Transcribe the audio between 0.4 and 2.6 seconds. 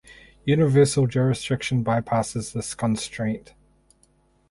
Universal jurisdiction bypasses